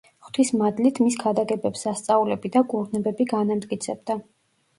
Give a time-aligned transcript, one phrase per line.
[0.27, 4.19] ღვთის მადლით მის ქადაგებებს სასწაულები და კურნებები განამტკიცებდა.